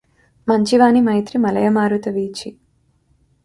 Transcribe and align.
మంచి 0.47 0.75
వాని 0.77 1.01
మైత్రి 1.01 1.39
మలయమారుత 1.39 2.09
వీచి 2.09 2.49